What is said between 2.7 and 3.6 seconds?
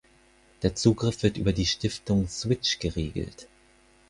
geregelt.